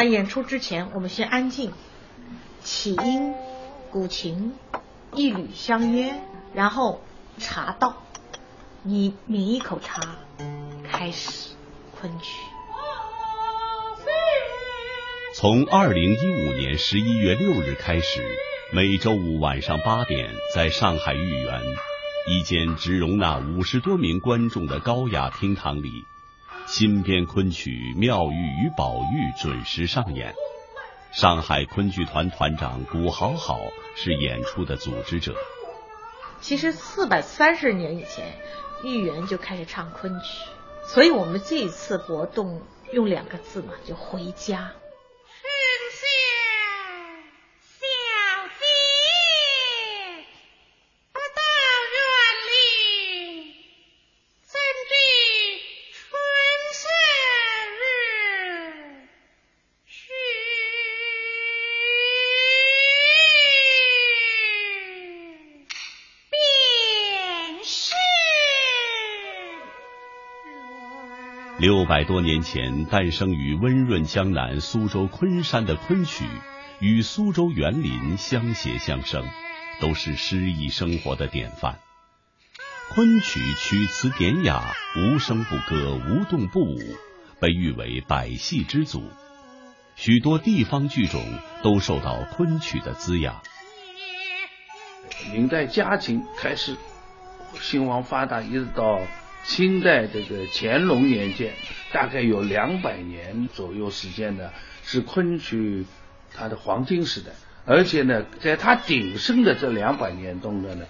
[0.00, 1.72] 在演出之前，我们先安静，
[2.64, 3.34] 起音、
[3.90, 4.54] 古琴，
[5.12, 6.14] 一缕相约，
[6.54, 7.02] 然后
[7.36, 8.02] 茶道，
[8.82, 10.00] 你抿一口茶，
[10.90, 11.50] 开始
[12.00, 12.40] 昆曲。
[15.34, 18.24] 从二零一五年十一月六日开始，
[18.72, 21.60] 每周五晚上八点，在上海豫园
[22.26, 26.06] 一间只容纳五十多名观众的高雅厅堂里。
[26.72, 30.32] 新编昆曲《妙玉与宝玉》准时上演，
[31.10, 33.58] 上海昆剧团团长古好好
[33.96, 35.34] 是演出的组织者。
[36.40, 38.36] 其实四百三十年以前，
[38.84, 40.48] 豫园就开始唱昆曲，
[40.86, 42.62] 所以我们这一次活动
[42.92, 44.70] 用两个字嘛，就回家。
[71.60, 76.24] 六百多年前诞生于温润江南苏州昆山的昆曲，
[76.78, 79.26] 与苏州园林相携相生，
[79.78, 81.78] 都是诗意生活的典范。
[82.94, 86.78] 昆曲曲词典雅，无声不歌，无动不舞，
[87.42, 89.02] 被誉为百戏之祖。
[89.96, 91.22] 许多地方剧种
[91.62, 93.38] 都受到昆曲的滋养。
[95.30, 96.74] 明代嘉庆开始
[97.60, 98.98] 兴旺发达，一直到。
[99.42, 101.52] 清代这个乾隆年间，
[101.92, 104.50] 大概有两百年左右时间呢，
[104.84, 105.86] 是昆曲
[106.34, 107.32] 它的黄金时代。
[107.64, 110.86] 而且呢，在它鼎盛的这两百年中的呢，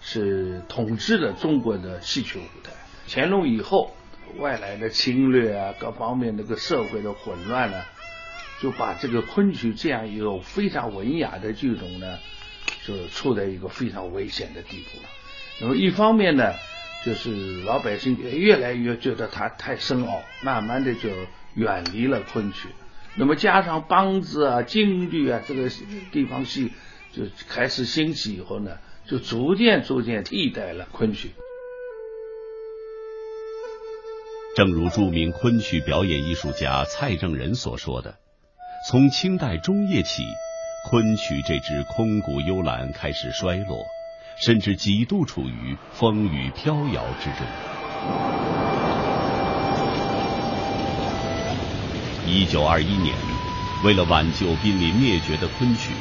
[0.00, 2.72] 是统治了中国的戏曲舞台。
[3.08, 3.96] 乾隆以后，
[4.38, 7.82] 外来的侵略啊，各方面那个社会的混乱呢，
[8.60, 12.18] 就把这个昆曲这样一个非常文雅的剧种呢，
[12.86, 15.08] 就处在一个非常危险的地步了。
[15.60, 16.52] 那么一方面呢。
[17.04, 21.10] 就是老百姓也越来越觉得它太深奥，慢慢的就
[21.54, 22.68] 远离了昆曲。
[23.14, 25.68] 那么加上梆子啊、京剧啊这个
[26.10, 26.72] 地方戏
[27.12, 31.30] 就开始兴起以后呢，就逐渐逐渐替代了昆曲。
[34.56, 38.16] 正如著名昆曲表演艺术家蔡正仁所说的，
[38.88, 40.24] 从清代中叶起，
[40.88, 43.84] 昆曲这支空谷幽兰开始衰落。
[44.36, 47.46] 甚至几度处于风雨飘摇之中。
[52.26, 53.14] 一九二一年，
[53.84, 55.92] 为了挽救濒临灭绝的昆曲，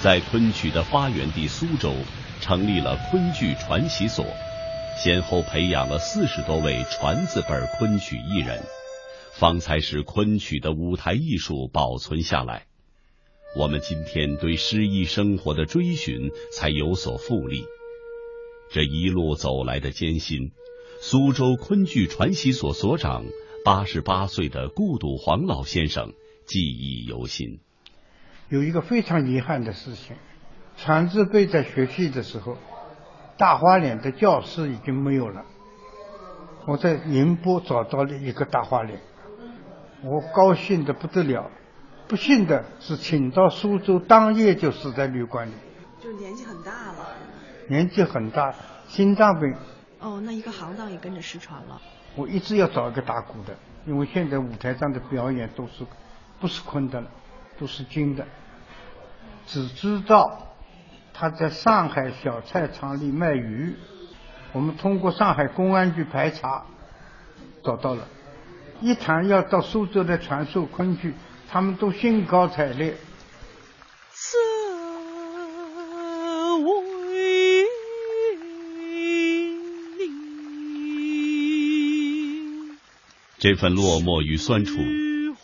[0.00, 1.94] 在昆曲的发源地苏州
[2.40, 4.24] 成立了昆剧传习所，
[4.96, 8.62] 先后培养了四十多位传字辈昆曲艺人，
[9.32, 12.62] 方才使昆曲的舞台艺术保存下来。
[13.56, 17.64] 我们今天对诗意生活的追寻才有所复利。
[18.68, 20.50] 这一路走来的艰辛，
[21.00, 23.24] 苏州昆剧传习所所长
[23.64, 26.12] 八十八岁的顾笃黄老先生
[26.46, 27.60] 记忆犹新。
[28.48, 30.16] 有一个非常遗憾的事情，
[30.76, 32.56] 传字辈在学戏的时候，
[33.38, 35.44] 大花脸的教室已经没有了。
[36.66, 39.00] 我在宁波找到了一个大花脸，
[40.02, 41.48] 我高兴的不得了。
[42.06, 45.52] 不幸的是，请到苏州当夜就死在旅馆里。
[46.02, 47.06] 就年纪很大了。
[47.68, 48.54] 年纪很大，
[48.88, 49.54] 心脏病。
[50.00, 51.80] 哦，那一个行当也跟着失传了。
[52.14, 53.56] 我一直要找一个打鼓的，
[53.86, 55.84] 因为现在舞台上的表演都是
[56.40, 57.06] 不是昆的了，
[57.58, 58.26] 都是京的。
[59.46, 60.54] 只知道
[61.14, 63.74] 他在上海小菜场里卖鱼，
[64.52, 66.66] 我们通过上海公安局排查
[67.64, 68.06] 找到了。
[68.80, 71.14] 一谈要到苏州来传授昆剧，
[71.54, 72.96] 他们都兴高采烈。
[83.38, 84.72] 这份落寞与酸楚，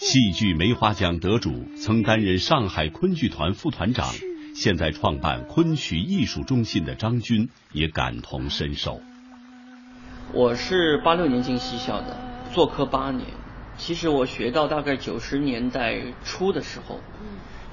[0.00, 4.12] 戏剧梅花奖得主，曾担任上海昆剧团副团长，
[4.52, 9.00] 现在创办昆曲艺术中心的张军也感同身受。
[10.32, 12.18] 我是八六年进戏校的，
[12.52, 13.28] 做科八年。
[13.80, 17.00] 其实我学到大概九十年代初的时候，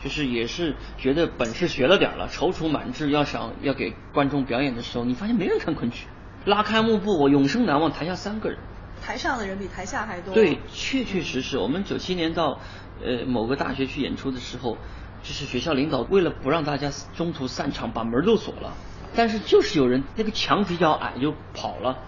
[0.02, 6.08] 就是也是觉得本事学了点了，踌躇满志，要想要给观众表演的时候，你发现没人看昆曲。
[6.46, 8.58] 拉开幕布，我永生难忘，台下三个人。
[9.06, 10.34] 台上的人比台下还多。
[10.34, 12.62] 对，确确实实，我们九七年到
[13.04, 14.78] 呃某个大学去演出的时候，
[15.24, 18.74] 就是学校领导为了不让大家中途散场，把门都锁了。
[19.14, 22.00] 但是就是有人那个墙比较矮就跑了，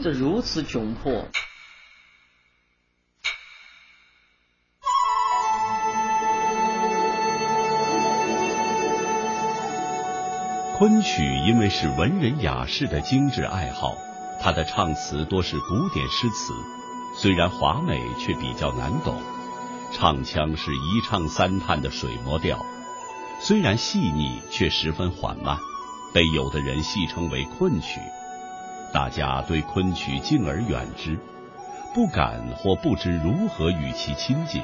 [0.00, 1.26] 这如此窘迫。
[10.78, 13.96] 昆曲因为是文人雅士的精致爱好，
[14.40, 16.52] 它的唱词多是古典诗词，
[17.16, 19.20] 虽然华美，却比较难懂。
[19.92, 22.64] 唱腔是一唱三叹的水磨调，
[23.40, 25.58] 虽然细腻，却十分缓慢，
[26.14, 27.98] 被有的人戏称为昆曲。
[28.94, 31.18] 大家对昆曲敬而远之，
[31.92, 34.62] 不敢或不知如何与其亲近。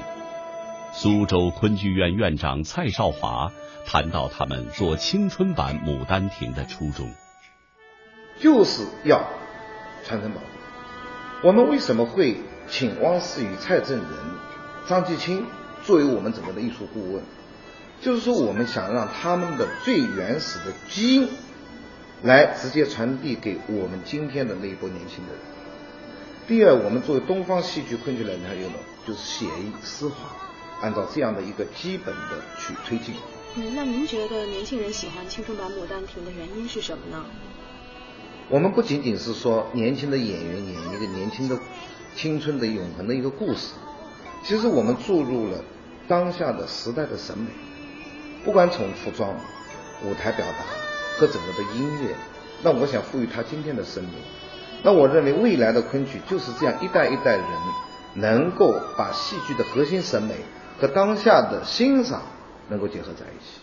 [0.97, 3.51] 苏州昆剧院院长蔡少华
[3.85, 7.13] 谈到他们做青春版《牡丹亭》的初衷，
[8.39, 9.25] 就是要
[10.07, 10.47] 传承保护。
[11.43, 12.37] 我们为什么会
[12.69, 14.09] 请汪思雨、蔡振仁、
[14.89, 15.45] 张继青
[15.83, 17.25] 作为我们整个的艺术顾问？
[18.01, 21.29] 就是说，我们想让他们的最原始的基因。
[22.23, 25.43] 来直接传递给我们今天的那一波年轻的人。
[26.47, 28.75] 第二，我们作为东方戏剧昆剧来讲，有呢
[29.07, 30.15] 就是写意诗化，
[30.81, 33.15] 按照这样的一个基本的去推进。
[33.57, 37.25] 嗯，那您觉得年轻人喜欢青春版《牡丹亭》的原因是什么呢？
[38.49, 41.59] 我们不仅仅是说年轻的演员演一个年轻的
[42.15, 43.75] 青春的永恒的一个故事，
[44.43, 45.65] 其实我们注入了
[46.09, 47.47] 当下的时代的审美，
[48.45, 49.35] 不管从服装、
[50.05, 50.65] 舞台表达。
[51.17, 52.13] 和整个的音乐，
[52.65, 54.15] 那我想赋予它今天的生命。
[54.83, 57.47] 那我认为未来的昆曲就是这样一代一代人
[58.15, 60.35] 能够把戏剧的核心审美
[60.79, 62.23] 和当下的欣赏
[62.69, 63.61] 能够结合在一起。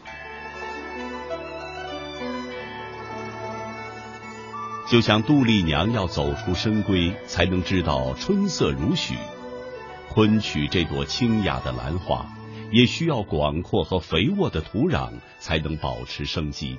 [4.90, 9.16] 就像杜丽娘要走出深闺，才能知道春色如许。
[10.10, 12.26] 昆曲这朵清雅的兰花，
[12.72, 16.78] 也需要广阔和肥沃的土壤，才能保持生机。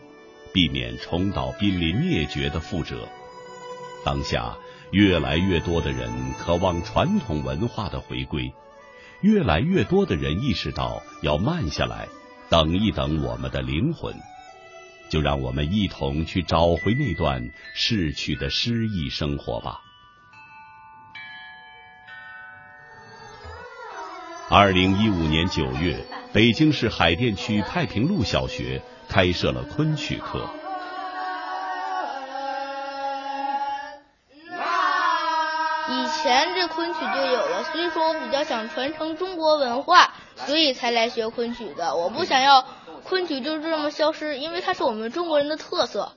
[0.52, 3.08] 避免重蹈濒临灭绝的覆辙。
[4.04, 4.54] 当下，
[4.90, 8.52] 越来越多的人渴望传统文化的回归，
[9.22, 12.06] 越来越多的人意识到要慢下来，
[12.48, 14.14] 等一等我们的灵魂。
[15.08, 19.80] 就让我们一同去找回那段逝去的诗意生活吧。
[24.50, 28.82] 二零一五年九月，北京市海淀区太平路小学。
[29.08, 30.61] 开设了昆曲课。
[35.92, 40.14] 以前这昆曲就有了，所以说我比较想传承中国文化，
[40.46, 41.94] 所以才来学昆曲的。
[41.94, 42.64] 我不想要
[43.04, 46.12] 昆曲就这么消失，因为它是我们中国人的特色。